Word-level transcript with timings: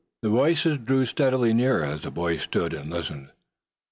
The 0.23 0.29
voices 0.29 0.79
drew 0.79 1.05
steadily 1.05 1.53
nearer, 1.53 1.83
as 1.85 2.01
the 2.01 2.09
boys 2.09 2.41
stood 2.41 2.73
and 2.73 2.89
listened. 2.89 3.29